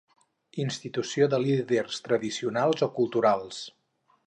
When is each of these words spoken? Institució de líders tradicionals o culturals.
Institució 0.63 1.27
de 1.33 1.39
líders 1.43 2.01
tradicionals 2.07 2.87
o 2.89 2.91
culturals. 2.99 3.63